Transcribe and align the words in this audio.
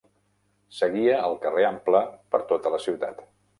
Seguia 0.77 1.19
el 1.27 1.37
Carrer 1.45 1.67
Ample 1.73 2.03
per 2.35 2.43
tota 2.55 2.75
la 2.79 2.83
ciutat. 2.89 3.25